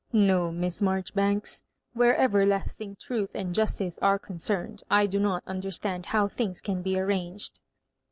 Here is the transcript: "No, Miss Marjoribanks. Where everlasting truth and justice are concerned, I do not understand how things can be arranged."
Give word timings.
"No, 0.11 0.49
Miss 0.51 0.81
Marjoribanks. 0.81 1.61
Where 1.93 2.17
everlasting 2.17 2.97
truth 2.99 3.29
and 3.35 3.53
justice 3.53 3.99
are 4.01 4.17
concerned, 4.17 4.81
I 4.89 5.05
do 5.05 5.19
not 5.19 5.43
understand 5.45 6.07
how 6.07 6.27
things 6.27 6.59
can 6.59 6.81
be 6.81 6.97
arranged." 6.97 7.59